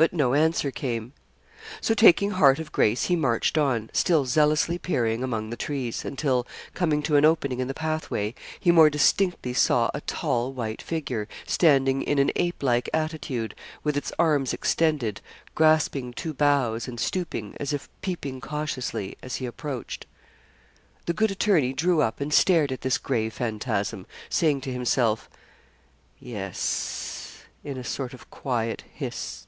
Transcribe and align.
But 0.00 0.12
no 0.12 0.32
answer 0.32 0.70
came. 0.70 1.12
So, 1.80 1.92
taking 1.92 2.30
heart 2.30 2.60
of 2.60 2.70
grace, 2.70 3.06
he 3.06 3.16
marched 3.16 3.58
on, 3.58 3.90
still 3.92 4.24
zealously 4.24 4.78
peering 4.78 5.24
among 5.24 5.50
the 5.50 5.56
trees, 5.56 6.04
until, 6.04 6.46
coming 6.72 7.02
to 7.02 7.16
an 7.16 7.24
opening 7.24 7.58
in 7.58 7.66
the 7.66 7.74
pathway, 7.74 8.36
he 8.60 8.70
more 8.70 8.90
distinctly 8.90 9.52
saw 9.52 9.90
a 9.92 10.00
tall, 10.02 10.52
white 10.52 10.80
figure, 10.80 11.26
standing 11.48 12.02
in 12.02 12.20
an 12.20 12.30
ape 12.36 12.62
like 12.62 12.88
attitude, 12.94 13.56
with 13.82 13.96
its 13.96 14.12
arms 14.20 14.52
extended, 14.54 15.20
grasping 15.56 16.12
two 16.12 16.32
boughs, 16.32 16.86
and 16.86 17.00
stooping, 17.00 17.56
as 17.58 17.72
if 17.72 17.88
peeping 18.00 18.40
cautiously, 18.40 19.16
as 19.20 19.34
he 19.36 19.46
approached. 19.46 20.06
The 21.06 21.12
good 21.12 21.32
attorney 21.32 21.72
drew 21.72 22.02
up 22.02 22.20
and 22.20 22.32
stared 22.32 22.70
at 22.70 22.82
this 22.82 22.98
gray 22.98 23.30
phantasm, 23.30 24.06
saying 24.30 24.60
to 24.60 24.72
himself, 24.72 25.28
'Yes,' 26.20 27.38
in 27.64 27.76
a 27.76 27.82
sort 27.82 28.14
of 28.14 28.30
quiet 28.30 28.84
hiss. 28.94 29.44